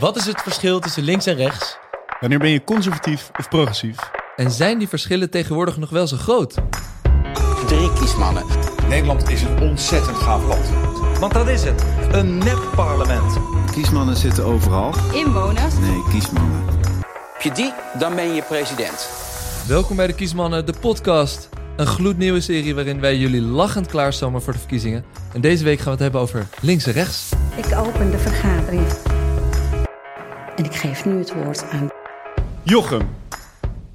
[0.00, 1.78] Wat is het verschil tussen links en rechts?
[2.20, 4.10] Wanneer ben je conservatief of progressief?
[4.36, 6.54] En zijn die verschillen tegenwoordig nog wel zo groot?
[7.66, 8.44] Drie kiesmannen.
[8.88, 10.68] Nederland is een ontzettend gaaf land.
[11.18, 11.84] Want dat is het.
[12.12, 13.38] Een nep-parlement.
[13.72, 14.94] Kiesmannen zitten overal.
[15.12, 15.78] Inwoners?
[15.78, 16.64] Nee, kiesmannen.
[17.32, 19.10] Heb je die, dan ben je president.
[19.66, 21.48] Welkom bij de Kiesmannen, de podcast.
[21.76, 25.04] Een gloednieuwe serie waarin wij jullie lachend klaarstomen voor de verkiezingen.
[25.32, 27.28] En deze week gaan we het hebben over links en rechts.
[27.56, 28.86] Ik open de vergadering.
[30.60, 31.90] En ik geef nu het woord aan.
[32.62, 33.08] Jochem.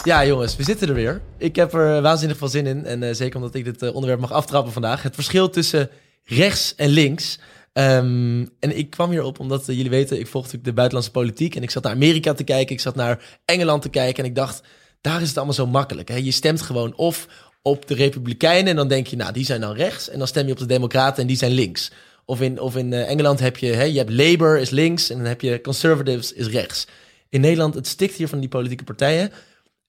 [0.04, 1.22] Ja, jongens, we zitten er weer.
[1.38, 2.86] Ik heb er waanzinnig veel zin in.
[2.86, 5.04] En eh, zeker omdat ik dit eh, onderwerp mag aftrappen vandaag.
[5.04, 5.90] Het verschil tussen
[6.23, 7.40] rechts en links.
[7.73, 11.56] Ehm, en ik kwam hierop omdat eh, jullie weten, ik volg natuurlijk de buitenlandse politiek.
[11.56, 14.23] En ik zat naar Amerika te kijken, ik zat naar Engeland te kijken.
[14.23, 14.62] En ik dacht,
[15.02, 16.08] daar is het allemaal zo makkelijk.
[16.08, 16.16] Hè?
[16.16, 17.28] Je stemt gewoon of
[17.62, 20.09] op de Republikeinen en dan denk je, nou, die zijn dan rechts.
[20.09, 21.92] En dan stem je op de Democraten en die zijn links.
[22.26, 25.18] Of in, of in eh, Engeland heb je, hè, je hebt Labour is links en
[25.18, 26.88] dan heb je Conservatives is rechts.
[27.30, 29.32] In Nederland, het stikt hier van die politieke partijen.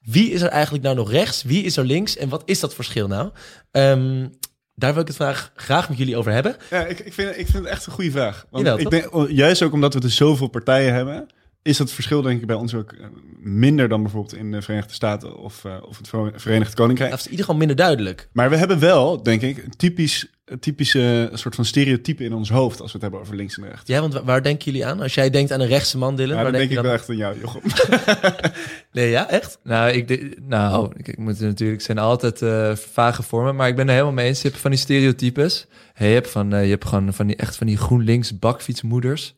[0.00, 1.42] Wie is er eigenlijk nou nog rechts?
[1.42, 2.16] Wie is er links?
[2.16, 3.30] En wat is dat verschil nou?
[3.70, 4.26] Ehm,
[4.74, 6.56] daar wil ik het vandaag graag met jullie over hebben.
[6.70, 8.46] Ja, ik, ik, vind, ik vind het echt een goede vraag.
[8.50, 11.26] Want Jawel, ik denk, oh, juist ook omdat we er zoveel partijen hebben,
[11.62, 13.06] is dat verschil denk ik bij ons ook eh,
[13.38, 17.10] minder dan bijvoorbeeld in de Verenigde Staten of, eh, of het Ver- Verenigd Koninkrijk.
[17.10, 18.28] Dat is in ieder geval minder duidelijk.
[18.32, 20.26] Maar we hebben wel, denk ik, een typisch,
[20.60, 23.82] typische soort van stereotype in ons hoofd als we het hebben over links en rechts.
[23.88, 25.00] Ja, want wa- waar denken jullie aan?
[25.00, 26.90] Als jij denkt aan een rechtse man, Dylan, Ja, waar dan denk denk, ik je
[26.90, 27.00] wel dan?
[27.00, 28.52] echt aan jou, Jochem.
[28.92, 29.58] Nee, ja, echt?
[29.62, 33.68] Nou, ik, de- nou, ik, ik moet natuurlijk, het zijn altijd eh, vage vormen, maar
[33.68, 34.42] ik ben er helemaal mee eens.
[34.42, 35.66] Je hebt van die stereotypes.
[35.94, 39.34] Hey, je hebt van, eh, je hebt gewoon van die echt van die GroenLinks bakfietsmoeders.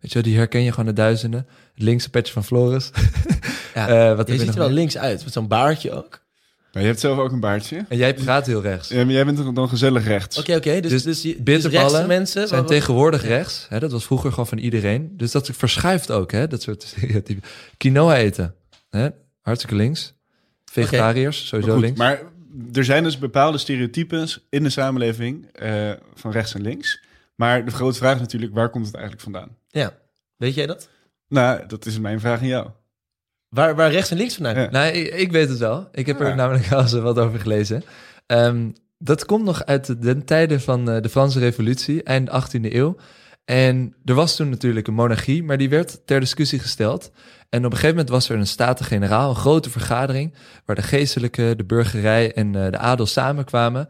[0.00, 1.46] Weet je, die herken je gewoon de duizenden.
[1.74, 2.90] Het linkse petje van Floris.
[3.74, 6.26] Ja, Eh, wat je ziet er wel links uit, met zo'n baardje ook.
[6.72, 7.84] Maar je hebt zelf ook een baardje.
[7.88, 8.88] En jij praat heel rechts.
[8.88, 10.38] Ja, maar jij bent toch dan gezellig rechts.
[10.38, 12.48] Oké, oké, dus, Dus dus, dus mensen...
[12.48, 13.66] zijn tegenwoordig rechts.
[13.68, 15.12] Hè, dat was vroeger gewoon van iedereen.
[15.16, 17.42] Dus dat verschuift ook, hè, dat soort stereotypen.
[17.76, 18.54] Quinoa eten.
[18.90, 19.08] Hè,
[19.40, 20.14] hartstikke links.
[20.64, 21.98] Vegetariërs, sowieso goed, links.
[21.98, 22.22] Maar
[22.72, 27.00] er zijn dus bepaalde stereotypes in de samenleving eh, van rechts en links.
[27.34, 29.56] Maar de grote vraag is natuurlijk, waar komt het eigenlijk vandaan?
[29.68, 29.98] Ja,
[30.36, 30.88] weet jij dat?
[31.28, 32.68] Nou, dat is mijn vraag aan jou.
[33.48, 34.70] Waar, waar rechts en links vandaan Ja.
[34.70, 35.88] Nou, ik, ik weet het wel.
[35.92, 36.24] Ik heb Ja.
[36.24, 37.82] er namelijk al eens wat over gelezen.
[38.26, 42.60] Ehm, dat komt nog uit de, de tijden van eh, de Franse Revolutie, eind 18e
[42.72, 42.96] eeuw.
[43.44, 47.10] En er was toen natuurlijk een monarchie, maar die werd ter discussie gesteld.
[47.48, 50.34] En op een gegeven moment was er een staten-generaal, een grote vergadering,
[50.64, 53.88] waar de geestelijke, de burgerij en eh, de adel samenkwamen.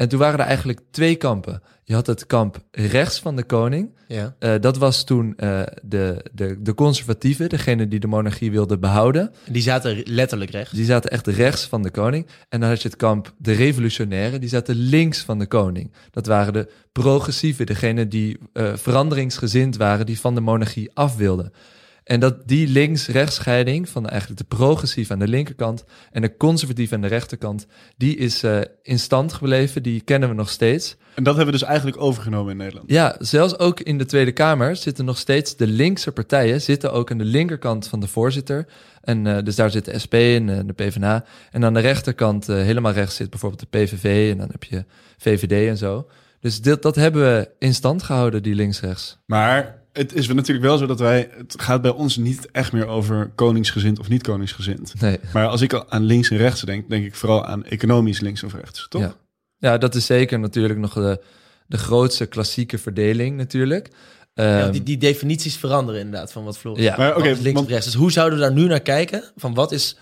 [0.00, 1.62] En toen waren er eigenlijk twee kampen.
[1.84, 4.34] Je had het kamp rechts van de koning, Ja.
[4.38, 9.32] eh, dat was toen eh, de, de, de conservatieven, degene die de monarchie wilden behouden.
[9.46, 10.72] En Die zaten letterlijk rechts.
[10.72, 12.26] Die zaten echt rechts van de koning.
[12.48, 15.92] En dan had je het kamp de revolutionairen, die zaten links van de koning.
[16.10, 21.52] Dat waren de progressieven, degene die eh, veranderingsgezind waren, die van de monarchie af wilden.
[22.04, 26.92] En dat die links-rechts scheiding van eigenlijk de progressief aan de linkerkant en de conservatief
[26.92, 27.66] aan de rechterkant,
[27.96, 30.96] die is eh, in stand gebleven, die kennen we nog steeds.
[31.14, 32.90] En dat hebben we dus eigenlijk overgenomen in Nederland.
[32.90, 37.10] Ja, zelfs ook in de Tweede Kamer zitten nog steeds de linkse partijen, zitten ook
[37.10, 38.66] aan de linkerkant van de voorzitter.
[39.00, 41.24] En eh, dus daar zit de SP en eh, de PvdA.
[41.50, 44.84] En aan de rechterkant, helemaal rechts, zit bijvoorbeeld de PVV en dan heb je
[45.18, 46.06] VVD en zo.
[46.40, 49.18] Dus dit, dat hebben we in stand gehouden, die links-rechts.
[49.26, 51.30] Maar het is wel natuurlijk wel zo dat wij...
[51.36, 55.00] Het gaat bij ons niet echt meer over koningsgezind of niet koningsgezind.
[55.00, 55.18] Nee.
[55.32, 58.54] Maar als ik aan links en rechts denk, denk ik vooral aan economisch links of
[58.54, 59.02] rechts, toch?
[59.02, 59.14] Ja.
[59.58, 61.20] ja, dat is zeker natuurlijk nog de,
[61.66, 63.88] de grootste klassieke verdeling natuurlijk.
[64.34, 66.96] Ja, Ehm, die, die definities veranderen inderdaad van wat Floris Ja.
[66.96, 67.84] Maar links want- of rechts.
[67.86, 69.24] Dus hoe zouden we daar nu naar kijken?
[69.36, 69.96] Van wat is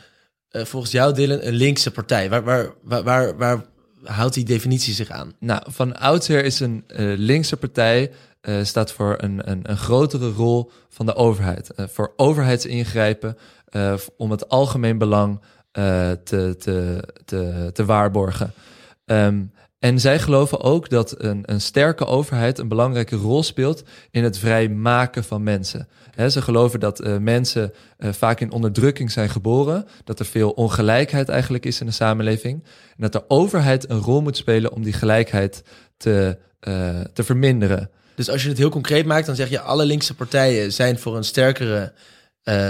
[0.48, 2.30] eh, volgens jou, Dylan, een linkse partij?
[2.30, 3.64] Waar, waar, waar, waar, waar
[4.04, 5.32] houdt die definitie zich aan?
[5.38, 8.10] Nou, van oudsher is een eh, linkse partij
[8.40, 11.70] eh, staat voor een, een, een grotere rol van de overheid.
[11.70, 13.36] Eh, voor overheidsingrijpen
[13.68, 15.40] eh, om het algemeen belang
[16.24, 18.52] te, te, te, te waarborgen.
[19.04, 19.44] Ehm,
[19.78, 24.38] en zij geloven ook dat een, een sterke overheid een belangrijke rol speelt in het
[24.38, 25.88] vrijmaken van mensen.
[26.28, 31.28] Ze geloven dat eh, mensen eh, vaak in onderdrukking zijn geboren, dat er veel ongelijkheid
[31.28, 32.64] eigenlijk is in de samenleving.
[32.64, 35.62] En dat de overheid een rol moet spelen om die gelijkheid
[35.96, 37.90] te, eh, te verminderen.
[38.14, 41.16] Dus als je het heel concreet maakt, dan zeg je alle linkse partijen zijn voor
[41.16, 41.92] een sterkere,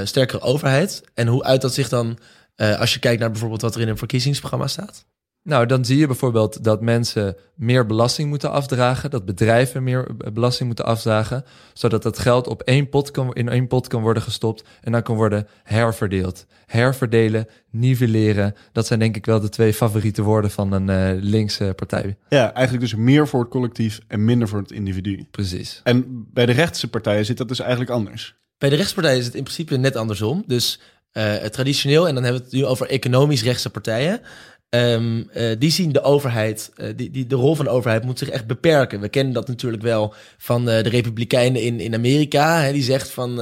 [0.04, 1.02] sterkere overheid.
[1.14, 2.18] En hoe uit dat zich dan
[2.56, 5.06] als je kijkt naar bijvoorbeeld wat er in een verkiezingsprogramma staat?
[5.48, 10.66] Nou, dan zie je bijvoorbeeld dat mensen meer belasting moeten afdragen, dat bedrijven meer belasting
[10.66, 14.64] moeten afdragen, zodat dat geld op één pot kan, in één pot kan worden gestopt
[14.80, 16.46] en dan kan worden herverdeeld.
[16.66, 21.72] Herverdelen, nivelleren, dat zijn denk ik wel de twee favoriete woorden van een eh, linkse
[21.76, 22.16] partij.
[22.28, 25.26] Ja, eigenlijk dus meer voor het collectief en minder voor het individu.
[25.30, 25.80] Precies.
[25.84, 28.36] En bij de rechtse partijen zit dat dus eigenlijk anders.
[28.58, 30.44] Bij de rechtspartijen is het in principe net andersom.
[30.46, 30.80] Dus
[31.12, 34.20] eh, traditioneel, en dan hebben we het nu over economisch rechtse partijen.
[34.70, 38.28] Eh, die zien de overheid, eh, die, die, de rol van de overheid moet zich
[38.28, 39.00] echt beperken.
[39.00, 42.60] We kennen dat natuurlijk wel van eh, de Republikeinen in, in Amerika.
[42.60, 43.40] Hè, die zegt van,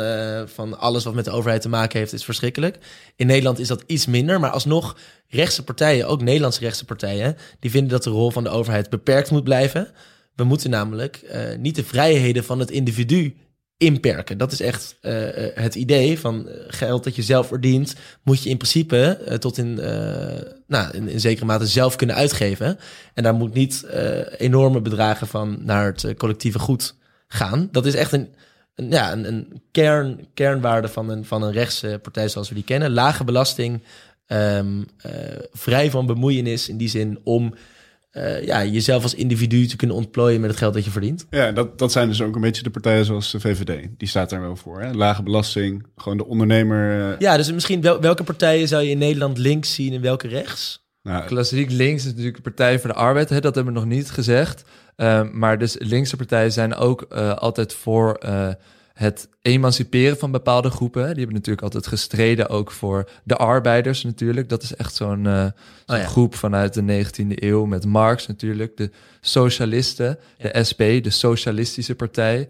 [0.49, 2.78] van alles wat met de overheid te maken heeft is verschrikkelijk.
[3.17, 4.96] In Nederland is dat iets minder, maar alsnog
[5.28, 9.31] rechtse partijen, ook Nederlandse rechtse partijen, die vinden dat de rol van de overheid beperkt
[9.31, 9.88] moet blijven.
[10.34, 11.20] We moeten namelijk
[11.58, 13.34] niet de vrijheden van het individu
[13.78, 14.38] inperken.
[14.38, 18.43] Dat is echt eh, eh, het idee van eh, geld dat je zelf verdient, moet
[18.43, 19.75] je in principe tot in,
[20.67, 22.78] nou, in, in zekere mate zelf kunnen uitgeven.
[23.14, 23.87] En daar moet niet
[24.37, 26.94] enorme bedragen van naar het collectieve goed
[27.28, 27.69] gaan.
[27.73, 28.28] Dat is echt een,
[28.75, 32.93] ja, een, een kern, kernwaarde van een, van een rechtse partij zoals we die kennen.
[32.93, 33.82] Lage belasting,
[34.26, 35.12] ehm, eh,
[35.52, 37.55] vrij van bemoeienis in die zin om
[38.16, 41.26] eh, ja, jezelf als individu te kunnen ontplooien met het geld dat je verdient.
[41.30, 43.88] Ja, dat, dat zijn dus ook een beetje de partijen zoals de VVD.
[43.96, 44.80] Die staat daar wel voor.
[44.80, 44.92] Hè?
[44.92, 47.12] Lage belasting, gewoon de ondernemer.
[47.12, 50.28] eh, Ja, dus misschien wel, welke partijen zou je in Nederland links zien en welke
[50.28, 50.84] rechts?
[51.02, 53.28] nou, Klassiek links is natuurlijk de Partij voor de Arbeid.
[53.28, 54.64] Hè, dat hebben we nog niet gezegd.
[54.96, 58.48] Ehm, maar dus linkse partijen zijn ook eh, altijd voor eh,
[58.96, 61.02] het emanciperen van bepaalde groepen.
[61.06, 64.48] Die hebben natuurlijk altijd gestreden ook voor de arbeiders natuurlijk.
[64.48, 65.46] Dat is echt zo'n eh,
[65.87, 66.06] ja.
[66.06, 68.76] groep vanuit de 19e eeuw met Marx natuurlijk.
[68.76, 68.90] De
[69.20, 72.48] socialisten, de SP, de Socialistische Partij.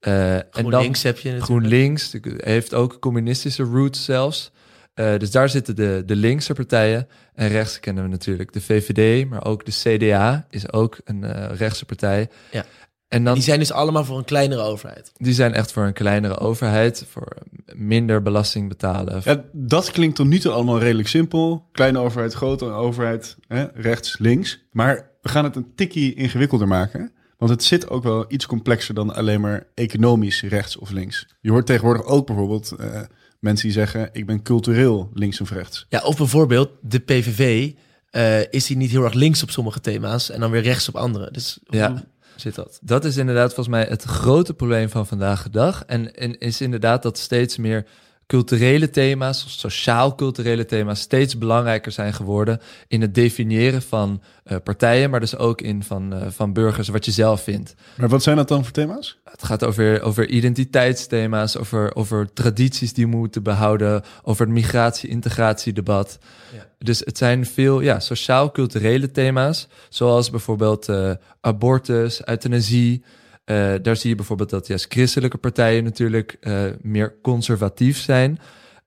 [0.00, 1.44] Eh, en dan- GroenLinks heb je natuurlijk.
[1.44, 4.52] GroenLinks heeft ook communistische roots zelfs.
[4.94, 7.08] Eh, dus daar zitten de, de linkse partijen.
[7.34, 11.56] En rechts kennen we natuurlijk de VVD, maar ook de CDA is ook een eh,
[11.56, 12.28] rechtse partij.
[12.50, 12.64] Ja.
[13.08, 15.12] En dan, Die zijn dus allemaal voor een kleinere overheid.
[15.16, 17.36] die zijn echt voor een kleinere overheid, voor
[17.74, 19.20] minder belasting betalen.
[19.24, 21.68] ja, dat klinkt tot nu toe allemaal redelijk simpel.
[21.72, 23.64] Kleine overheid, grote overheid, hè?
[23.74, 24.60] rechts, links.
[24.72, 27.12] Maar we gaan het een tikkie ingewikkelder maken.
[27.38, 31.26] Want het zit ook wel iets complexer dan alleen maar economisch rechts of links.
[31.40, 33.00] Je hoort tegenwoordig ook bijvoorbeeld eh,
[33.40, 34.08] mensen die zeggen...
[34.12, 35.86] ik ben cultureel links of rechts.
[35.88, 37.72] Ja, of bijvoorbeeld de PVV
[38.10, 40.96] eh, is die niet heel erg links op sommige thema's en dan weer rechts op
[40.96, 41.30] andere.
[41.30, 42.04] Dus Ja.
[42.40, 42.78] Zit dat?
[42.82, 45.84] Dat is inderdaad volgens mij het grote probleem van vandaag de dag.
[45.84, 47.86] En is inderdaad dat steeds meer
[48.28, 55.10] culturele thema's, of sociaal-culturele thema's, steeds belangrijker zijn geworden in het definiëren van eh, partijen,
[55.10, 57.74] maar dus ook in van, eh, van burgers, wat je zelf vindt.
[57.94, 59.18] Maar wat zijn dat dan voor thema's?
[59.24, 66.18] Het gaat over, over identiteitsthema's, over, over tradities die we moeten behouden, over het migratie-integratiedebat.
[66.54, 66.66] Ja.
[66.78, 71.10] Dus het zijn veel ja, sociaal-culturele thema's, zoals bijvoorbeeld eh,
[71.40, 73.02] abortus, euthanasie.
[73.48, 78.38] Eh, daar zie je bijvoorbeeld dat juist christelijke partijen natuurlijk eh, meer conservatief zijn.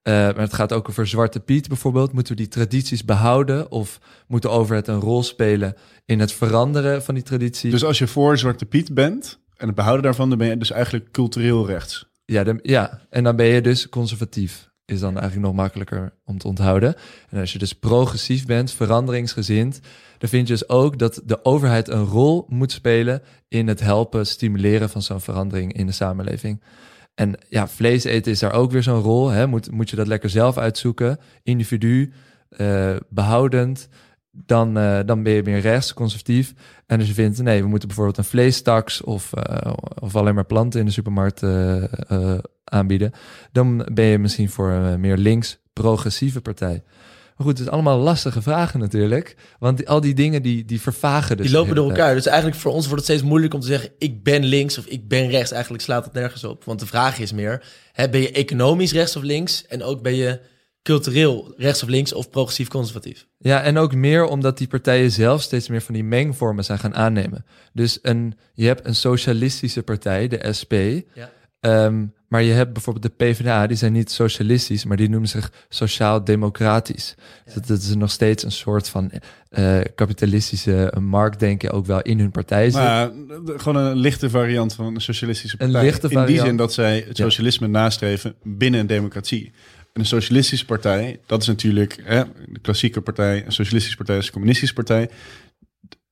[0.01, 2.13] Eh, maar het gaat ook over Zwarte Piet bijvoorbeeld.
[2.13, 5.75] Moeten we die tradities behouden of moet de overheid een rol spelen
[6.05, 7.71] in het veranderen van die traditie?
[7.71, 10.29] Dus als je voor Zwarte Piet bent en het behouden daarvan...
[10.29, 12.09] dan ben je dus eigenlijk cultureel rechts.
[12.25, 14.70] Ja, ja, en dan ben je dus conservatief.
[14.91, 16.95] Is dan eigenlijk nog makkelijker om te onthouden.
[17.29, 19.79] En als je dus progressief bent, veranderingsgezind,
[20.17, 24.27] dan vind je dus ook dat de overheid een rol moet spelen in het helpen,
[24.27, 26.61] stimuleren van zo'n verandering in de samenleving.
[27.15, 29.29] En ja, vlees eten is daar ook weer zo'n rol.
[29.29, 29.47] Hè?
[29.47, 32.13] Moet, moet je dat lekker zelf uitzoeken, individu,
[32.49, 33.87] eh, behoudend.
[34.31, 36.53] Dan, eh, dan ben je meer rechts, conservatief.
[36.85, 40.45] En als je vindt, nee, we moeten bijvoorbeeld een vleestaks of, eh, of alleen maar
[40.45, 43.11] planten in de supermarkt eh, aanbieden,
[43.51, 46.83] dan ben je misschien voor een meer links progressieve partij.
[47.37, 49.35] Maar goed, het is allemaal lastige vragen natuurlijk.
[49.59, 51.45] Want die- al die dingen die, die vervagen dus.
[51.45, 52.15] Die lopen door elkaar.
[52.15, 53.89] Dus eigenlijk voor ons wordt het steeds moeilijker om te zeggen...
[53.97, 55.51] ik ben links of ik ben rechts.
[55.51, 56.63] Eigenlijk slaat het nergens op.
[56.63, 57.63] Want de vraag is meer...
[57.91, 59.65] Hè, ben je economisch rechts of links?
[59.67, 60.39] En ook ben je
[60.83, 63.27] cultureel rechts of links of progressief conservatief?
[63.37, 66.95] Ja, en ook meer omdat die partijen zelf steeds meer van die mengvormen zijn gaan
[66.95, 67.45] aannemen.
[67.73, 70.73] Dus een, je hebt een socialistische partij, de SP.
[71.13, 71.29] Ja.
[71.59, 75.51] Ehm, maar je hebt bijvoorbeeld de PvdA, die zijn niet socialistisch, maar die noemen zich
[75.69, 77.15] sociaal-democratisch.
[77.45, 79.11] Dus dat, dat is nog steeds een soort van
[79.49, 82.73] eh, kapitalistische marktdenken ook wel in hun partij zit.
[82.73, 83.11] Maar
[83.45, 85.89] gewoon een lichte variant van een socialistische Een partij.
[85.89, 87.23] lichte In die zin dat zij het Ja.
[87.23, 89.51] socialisme nastreven binnen een democratie.
[89.93, 93.45] En een socialistische partij, dat is natuurlijk hè, de klassieke partij.
[93.45, 95.09] Een socialistische partij is een communistische partij.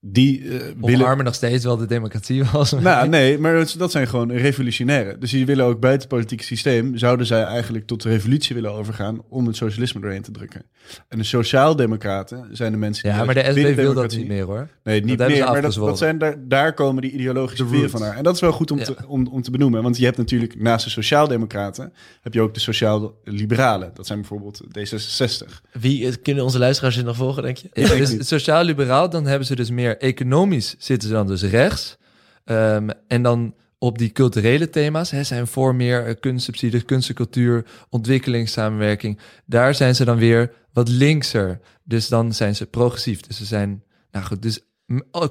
[0.01, 0.41] Die
[0.77, 0.99] willen...
[1.01, 2.71] Omarmen nog steeds wel de democratie was.
[2.71, 5.19] Nou, nee, maar dat, zijn gewoon revolutionairen.
[5.19, 6.97] Dus die willen ook buiten het politieke systeem...
[6.97, 9.21] zouden zij eigenlijk tot de revolutie willen overgaan...
[9.29, 10.65] om het socialisme doorheen te drukken.
[11.07, 13.03] En de sociaaldemocraten zijn de mensen...
[13.03, 14.67] die ja, maar de SP wil dat democratie- niet meer hoor.
[14.83, 17.91] Nee, niet meer, maar dat, zijn daar, daar komen die ideologische roots.
[17.91, 18.17] van haar.
[18.17, 18.83] En dat is wel goed om, Ja.
[18.83, 19.83] te, om, om te benoemen.
[19.83, 21.93] Want je hebt natuurlijk naast de sociaaldemocraten...
[22.21, 23.91] heb je ook de sociaal-liberalen.
[23.93, 25.61] Dat zijn bijvoorbeeld D66.
[25.71, 27.69] Wie eh, kunnen onze luisteraars nog volgen, denk je?
[27.73, 31.97] Ja, dus sociaal-liberaal, dan hebben ze dus meer economisch zitten ze dan dus rechts.
[32.45, 35.11] Ehm, en dan op die culturele thema's.
[35.11, 39.19] Hè, zijn voor meer eh, kunstsubsidies, kunst en cultuur, ontwikkelingssamenwerking.
[39.45, 41.59] Daar zijn ze dan weer wat linkser.
[41.83, 43.21] Dus dan zijn ze progressief.
[43.21, 44.59] Dus ze zijn, nou goed, dus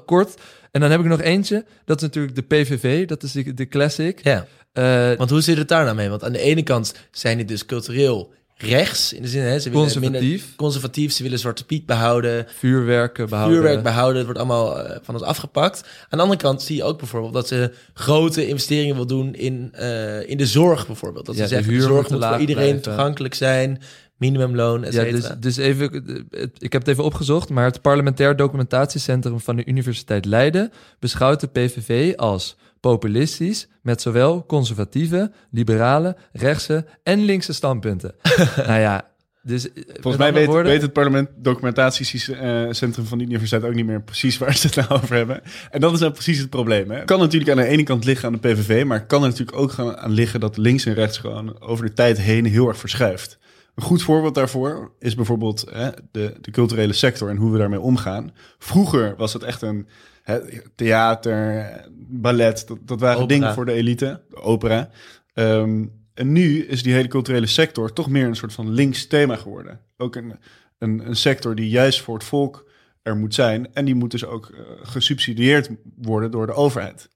[0.05, 0.41] kort.
[0.71, 1.65] En dan heb ik nog eentje.
[1.85, 3.07] Dat is natuurlijk de PVV.
[3.07, 4.23] Dat is de, de classic.
[4.23, 6.09] Ja, Eh, want hoe zit het daar nou mee?
[6.09, 9.69] Want aan de ene kant zijn die dus cultureel rechts, in de zin, hè, ze
[9.69, 10.21] willen Conservatief.
[10.21, 13.57] minder- conservatief, ze willen Zwarte Piet behouden, vuurwerken behouden.
[13.57, 15.81] vuurwerk behouden, het wordt allemaal eh, van ons afgepakt.
[16.09, 19.69] Aan de andere kant zie je ook bijvoorbeeld dat ze grote investeringen wil doen in,
[19.73, 21.25] eh, in de zorg bijvoorbeeld.
[21.25, 22.81] Dat Ja, ze de zeggen, de huur zorg moet moet voor iedereen blijven.
[22.91, 23.81] toegankelijk zijn,
[24.17, 25.91] minimumloon, et Ja, dus, dus even,
[26.31, 31.39] eh, ik heb het even opgezocht, maar het Parlementair Documentatiecentrum van de Universiteit Leiden beschouwt
[31.39, 38.15] de PVV als populistisch met zowel conservatieve, liberale, rechtse en linkse standpunten.
[38.67, 39.09] nou ja,
[39.41, 44.01] dus eh, Volgens mij weet, weet het parlement documentatiecentrum van de universiteit ook niet meer
[44.01, 45.41] precies waar ze het nou over hebben.
[45.71, 46.91] En dat is nou precies het probleem.
[46.91, 47.03] Hè?
[47.03, 49.71] Kan natuurlijk aan de ene kant liggen aan de PVV, maar kan er natuurlijk ook
[49.71, 53.37] gaan aan liggen dat links en rechts gewoon over de tijd heen heel erg verschuift.
[53.79, 57.79] Een goed voorbeeld daarvoor is bijvoorbeeld hè, de, de culturele sector en hoe we daarmee
[57.79, 58.33] omgaan.
[58.57, 59.87] Vroeger was het echt een
[60.23, 60.39] hè,
[60.75, 63.39] theater, ballet, dat, dat waren Opera.
[63.39, 64.89] dingen voor de elite, de opera.
[65.33, 69.35] Ehm, en nu is die hele culturele sector toch meer een soort van links thema
[69.35, 69.81] geworden.
[69.97, 70.39] Ook een,
[70.77, 72.69] een, een sector die juist voor het volk
[73.01, 73.73] er moet zijn.
[73.73, 77.09] En die moet dus ook eh, gesubsidieerd worden door de overheid.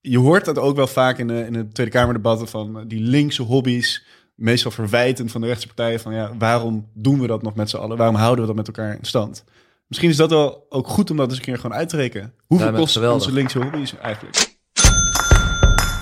[0.00, 3.42] Je hoort dat ook wel vaak in de, in de Tweede Kamerdebatten van die linkse
[3.42, 4.04] hobby's.
[4.34, 7.76] Meestal verwijtend van de rechtse partijen van ja, waarom doen we dat nog met z'n
[7.76, 7.96] allen?
[7.96, 9.44] Waarom houden we dat met elkaar in stand?
[9.86, 12.34] Misschien is dat wel ook goed om dat eens een keer gewoon uit te rekenen.
[12.46, 13.22] Hoeveel Ja, kosten geweldig.
[13.22, 14.52] onze linkse hobby's eigenlijk?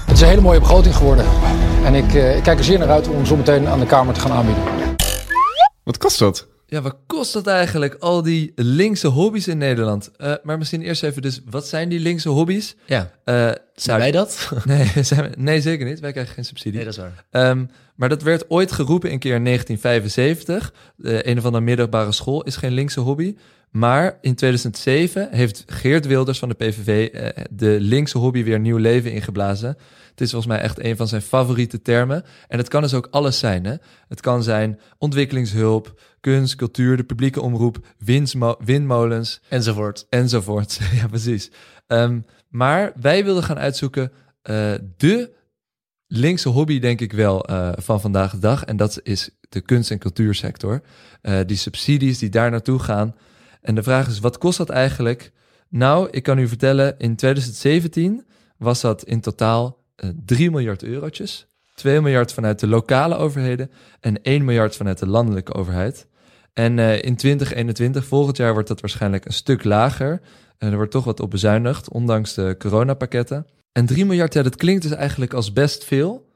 [0.06, 1.24] Het is een hele mooie begroting geworden.
[1.84, 4.14] En ik, eh, ik kijk er zeer naar uit om zo meteen aan de Kamer
[4.14, 4.62] te gaan aanbieden.
[5.82, 6.48] Wat kost dat?
[6.72, 10.10] Ja, wat kost dat eigenlijk, al die linkse hobby's in Nederland?
[10.16, 12.74] Eh, maar misschien eerst even, dus wat zijn die linkse hobby's?
[12.86, 14.50] ja, Eh, zijn wij dat?
[14.64, 16.00] Nee, zijn we- nee, zeker niet.
[16.00, 16.72] Wij krijgen geen subsidie.
[16.76, 17.24] nee, dat is waar.
[17.30, 17.64] Ehm,
[17.96, 20.72] maar dat werd ooit geroepen een keer in 1975.
[20.96, 23.36] De een of andere middelbare school is geen linkse hobby.
[23.72, 28.76] Maar in 2007 heeft Geert Wilders van de PVV eh, de linkse hobby weer nieuw
[28.76, 29.76] leven ingeblazen.
[30.10, 32.24] Het is volgens mij echt een van zijn favoriete termen.
[32.48, 33.64] En het kan dus ook alles zijn.
[33.64, 33.74] Hè?
[34.08, 37.86] Het kan zijn ontwikkelingshulp, kunst, cultuur, de publieke omroep,
[38.64, 40.06] windmolens, Enzovoort.
[40.08, 40.80] enzovoort.
[41.00, 41.50] ja, precies.
[41.86, 44.12] Ehm, maar wij wilden gaan uitzoeken
[44.42, 45.32] eh, de
[46.06, 48.64] linkse hobby, denk ik wel, eh, van vandaag de dag.
[48.64, 50.82] En dat is de kunst- en cultuursector.
[51.46, 53.14] Die subsidies die daar naartoe gaan.
[53.62, 55.32] En de vraag is, wat kost dat eigenlijk?
[55.68, 58.24] Nou, ik kan u vertellen, in 2017
[58.56, 61.46] was dat in totaal eh 3 miljard eurotjes.
[61.74, 66.06] 2 miljard vanuit de lokale overheden en 1 miljard vanuit de landelijke overheid.
[66.52, 70.20] En eh, in 2021, volgend jaar, wordt dat waarschijnlijk een stuk lager.
[70.58, 73.46] Er wordt toch wat op bezuinigd, ondanks de coronapakketten.
[73.72, 76.30] En 3 miljard, ja, dat klinkt dus eigenlijk als best veel.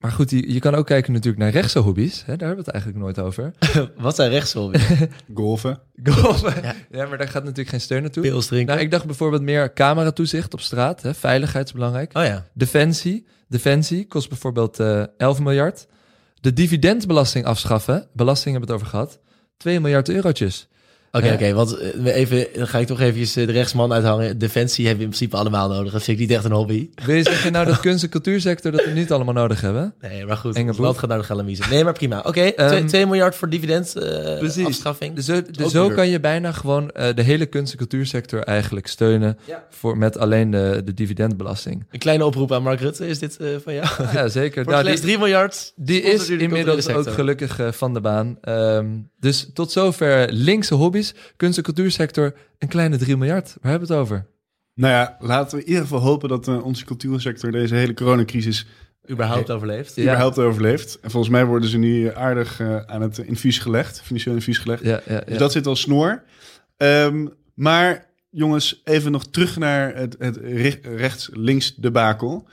[0.00, 2.22] Maar goed, je, je kan ook kijken natuurlijk naar rechtse hobby's.
[2.26, 2.36] Hè?
[2.36, 3.52] Daar hebben we het eigenlijk nooit over.
[3.96, 4.78] Wat zijn rechtshobby?
[5.34, 5.80] Golfen.
[6.04, 6.54] Golfen.
[6.90, 7.06] Ja.
[7.06, 8.22] maar daar gaat natuurlijk geen steun naartoe.
[8.22, 8.74] Pils drinken?
[8.74, 11.02] Nou, ik dacht bijvoorbeeld meer cameratoezicht op straat.
[11.02, 11.14] Hè?
[11.14, 12.16] Veiligheid is belangrijk.
[12.16, 12.46] Oh ja.
[12.54, 13.26] Defensie.
[13.48, 15.86] Defensie kost bijvoorbeeld eh 11 miljard.
[16.40, 18.08] De dividendbelasting afschaffen.
[18.12, 19.20] Belasting hebben we het over gehad.
[19.56, 20.68] 2 miljard eurotjes.
[21.12, 24.38] Oké, oké, want eh, even, dan ga ik toch eventjes eh, de rechtsman uithangen.
[24.38, 25.92] Defensie hebben we in principe allemaal nodig.
[25.92, 26.88] Dat vind ik niet echt een hobby.
[27.04, 29.94] Wil je zeggen nou dat kunst- en cultuursector dat we niet allemaal nodig hebben?
[30.00, 31.70] Nee, maar goed, Enge land gaat naar de galamiezen.
[31.70, 32.18] Nee, maar prima.
[32.26, 34.66] Oké, Ehm, 2 miljard voor dividend eh, Precies.
[34.66, 35.14] afschaffing.
[35.14, 35.96] Dus, zo- dus Ook zo duur.
[35.96, 39.38] kan je bijna gewoon eh, de hele kunst- en cultuursector eigenlijk steunen.
[39.46, 39.64] Ja.
[39.70, 41.86] Voor, met alleen de, de dividendbelasting.
[41.90, 43.86] Een kleine oproep aan Mark Rutte, is dit eh, van jou?
[43.86, 44.64] Voor Ja, zeker.
[44.64, 45.72] nou, Nou, die, 3 miljard.
[45.76, 48.38] die is inmiddels ook gelukkig eh, van de baan.
[48.40, 48.86] Ehm,
[49.20, 50.74] dus tot zover linkse
[51.36, 53.56] Kunst- en cultuursector, een kleine 3 miljard.
[53.60, 54.26] Waar hebben we het over?
[54.74, 58.66] Nou ja, laten we in ieder geval hopen dat eh, onze cultuursector deze hele coronacrisis
[59.10, 59.94] Überhaupt overleefd.
[59.96, 60.02] Ja.
[60.02, 60.98] überhaupt overleeft.
[61.00, 64.82] En volgens mij worden ze nu aardig eh, aan het infuus gelegd, financieel infuus gelegd.
[64.82, 65.20] Ja, ja, ja.
[65.20, 66.22] Dus dat zit al snor.
[66.76, 72.48] Ehm, maar jongens, even nog terug naar het, het re- rechts-links debakel.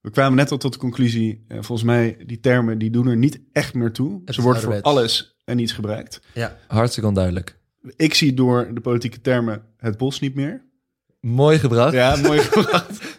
[0.00, 3.16] We kwamen net al tot de conclusie, eh, volgens mij, die termen die doen er
[3.16, 4.20] niet echt meer toe.
[4.24, 6.20] Het Ze worden voor alles en niets gebruikt.
[6.68, 7.58] Hartstikke onduidelijk.
[7.96, 10.62] Ik zie door de politieke termen het bos niet meer.
[11.20, 11.92] Mooi gebracht.
[11.92, 13.18] Ja, mooi gebracht.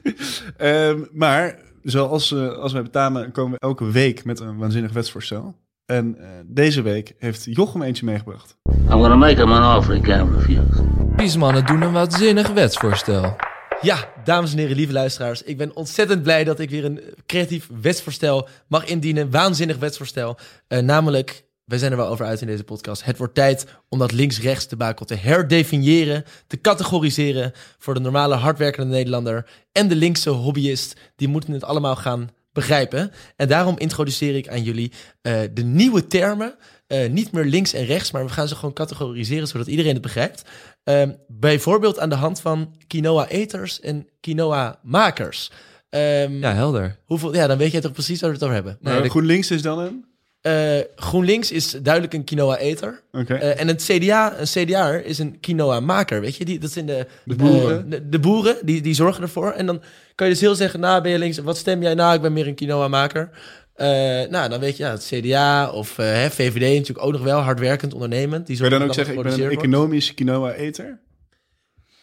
[0.57, 5.55] Ehm, maar zoals eh, als wij betamen, komen we elke week met een waanzinnig wetsvoorstel.
[5.85, 8.57] En eh, deze week heeft Jochem eentje meegebracht.
[8.69, 10.83] I'm gonna make him an offer he can't refuse.
[11.15, 13.35] Kiesmannen doen een waanzinnig wetsvoorstel.
[13.81, 15.43] Ja, dames en heren, lieve luisteraars.
[15.43, 19.31] Ik ben ontzettend blij dat ik weer een creatief wetsvoorstel mag indienen.
[19.31, 20.37] Waanzinnig wetsvoorstel.
[20.67, 23.03] Eh, namelijk, we zijn er wel over uit in deze podcast.
[23.03, 28.93] Het wordt tijd om dat links-rechts debakel te herdefiniëren, te categoriseren voor de normale hardwerkende
[28.95, 30.95] Nederlander en de linkse hobbyist.
[31.15, 33.11] Die moeten het allemaal gaan begrijpen.
[33.35, 36.55] En daarom introduceer ik aan jullie eh, de nieuwe termen.
[36.87, 40.01] Eh, niet meer links en rechts, maar we gaan ze gewoon categoriseren zodat iedereen het
[40.01, 40.41] begrijpt.
[40.83, 45.51] Ehm, bijvoorbeeld aan de hand van quinoa-eters en quinoa-makers.
[45.89, 46.97] Ehm, Ja, helder.
[47.05, 48.77] hoeveel, ja, dan weet jij toch precies waar we het over hebben.
[48.81, 50.05] Maar Nee, de- GroenLinks is dan een?
[50.41, 53.01] Eh, GroenLinks is duidelijk een quinoa-eter.
[53.11, 56.21] Eh, en het CDA, een CDA'er is een quinoa-maker.
[56.21, 57.77] Weet je, die, dat zijn de, De boeren.
[57.77, 59.51] eh, de, de boeren, die, die zorgen ervoor.
[59.51, 59.81] En dan
[60.15, 61.93] kan je dus heel zeggen, nou ben je links, wat stem jij?
[61.93, 63.29] Nou, ik ben meer een quinoa-maker.
[63.75, 63.87] Eh,
[64.29, 67.39] nou, dan weet je, ja, het CDA of eh, hè, VVD natuurlijk ook nog wel
[67.39, 68.47] hardwerkend, ondernemend.
[68.47, 70.99] Die Zou je dan ook zeggen, ik ben een economisch quinoa-eter?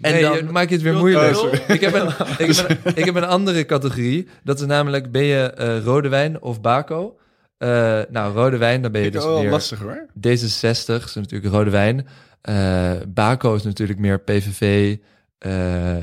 [0.00, 1.37] En nee, dan- maak je het weer moeilijk.
[1.38, 2.07] Oh, ik, heb een,
[2.38, 4.28] ik, heb een, ik heb een andere categorie.
[4.45, 7.18] Dat is namelijk, ben je eh, rode wijn of bako?
[7.58, 10.06] Eh, nou, rode wijn, dan ben je Ik dus wel meer lastig hoor.
[10.28, 12.06] D66, is natuurlijk rode wijn.
[12.40, 14.96] Eh bako is natuurlijk meer PVV,
[15.38, 15.96] eh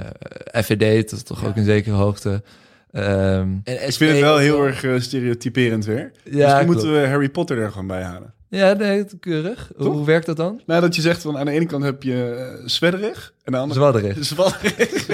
[0.63, 2.43] FVD, dat is toch ook in zekere hoogte.
[2.91, 6.11] Ehm, En Ik vind het wel heel erg stereotyperend weer.
[6.23, 6.65] ja, Misschien klopt.
[6.65, 8.33] moeten we Harry Potter er gewoon bij halen.
[8.49, 9.71] Ja, nee, keurig.
[9.75, 9.95] Hoe, Toch?
[9.95, 10.61] hoe werkt dat dan?
[10.65, 13.53] Nou, dat je zegt van aan de ene kant heb je uh, zwedderig en aan
[13.53, 14.25] de andere Zwadderig.
[14.33, 15.07] Zwadderig.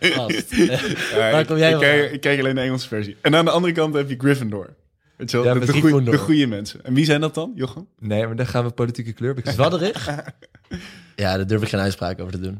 [0.00, 0.26] Ja,
[1.30, 3.16] Waar ik, kom jij ik, kijk, ik kijk alleen de Engelse versie.
[3.20, 4.74] En aan de andere kant heb je Gryffindor.
[5.16, 6.14] Weet je wel, Ja, de, met de, goeie- Gryffindor.
[6.14, 6.84] de goede mensen.
[6.84, 7.86] En wie zijn dat dan, Jochem?
[7.98, 9.36] Nee, maar dan gaan we politieke kleur.
[9.44, 10.08] Zwadderig?
[11.16, 12.58] Ja, daar durf ik geen uitspraak over te doen.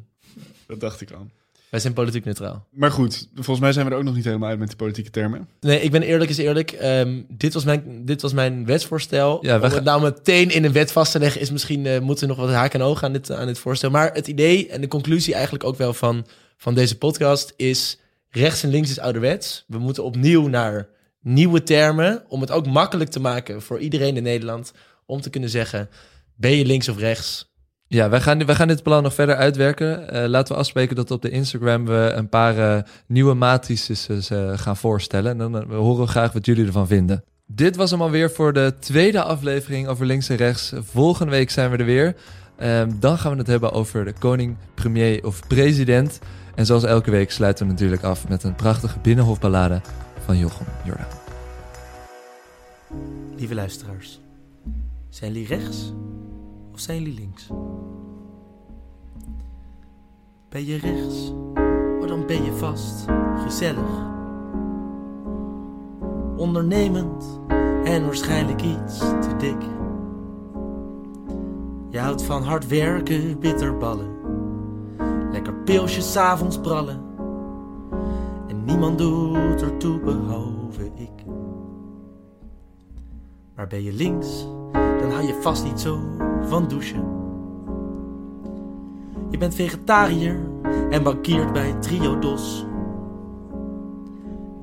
[0.67, 1.27] Dat dacht ik al.
[1.71, 2.67] Wij zijn politiek neutraal.
[2.71, 5.11] Maar goed, volgens mij zijn we er ook nog niet helemaal uit met de politieke
[5.11, 5.49] termen.
[5.61, 6.71] Nee, ik ben eerlijk is eerlijk.
[6.73, 9.39] Ehm, dit, was mijn, dit was mijn wetsvoorstel.
[9.45, 11.41] Ja, we Om gaan- het nou meteen in een wet vast te leggen...
[11.41, 13.91] is misschien eh, moeten we nog wat haken en ogen aan dit, aan dit voorstel.
[13.91, 17.53] Maar het idee en de conclusie eigenlijk ook wel van, van deze podcast...
[17.57, 17.99] is
[18.31, 19.65] rechts en links is ouderwets.
[19.69, 20.89] We moeten opnieuw naar
[21.25, 22.25] nieuwe termen...
[22.29, 24.73] om het ook makkelijk te maken voor iedereen in Nederland...
[25.07, 25.89] om te kunnen zeggen,
[26.35, 27.53] ben je links of rechts...
[27.87, 30.11] Ja, wij gaan, wij gaan dit plan nog verder uitwerken.
[30.11, 34.53] Eh, laten we afspreken dat op de Instagram we een paar eh, nieuwe matrices eh,
[34.55, 35.31] gaan voorstellen.
[35.31, 37.25] En dan horen we graag wat jullie ervan vinden.
[37.47, 40.73] Dit was hem alweer voor de tweede aflevering over links en rechts.
[40.79, 42.17] Volgende week zijn we er weer.
[42.57, 46.19] Ehm, dan gaan we het hebben over de koning, premier of president.
[46.55, 49.81] En zoals elke week sluiten we natuurlijk af met een prachtige binnenhofballade
[50.25, 51.07] van Jochem Jordaan.
[53.37, 54.21] Lieve luisteraars,
[55.09, 55.93] zijn jullie rechts
[56.73, 57.49] of zijn jullie links?
[60.49, 61.33] Ben je rechts,
[61.99, 63.05] maar dan ben je vast
[63.37, 64.13] gezellig.
[66.37, 67.41] Ondernemend
[67.85, 69.63] en waarschijnlijk iets te dik.
[71.91, 74.13] Je houdt van hard werken, bitterballen.
[75.33, 76.95] Lekker pilsjes avonds brallen.
[76.97, 77.04] En
[78.65, 81.25] niemand doet ertoe behalve ik.
[83.55, 85.99] Maar ben je links, dan hou je vast niet zo
[86.43, 87.05] van douchen.
[89.31, 90.41] Je bent vegetariër
[90.91, 92.67] en bankiert bij Triodos.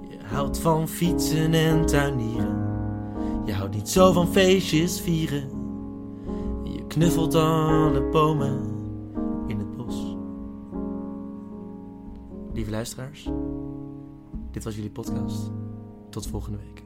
[0.09, 2.69] Je houdt van fietsen en tuinieren.
[3.45, 5.49] Je houdt niet zo van feestjes vieren.
[6.63, 8.59] Je knuffelt alle bomen
[9.47, 10.17] in het bos.
[12.53, 13.29] Lieve luisteraars,
[14.51, 15.51] dit was jullie podcast.
[16.09, 16.83] Tot volgende week.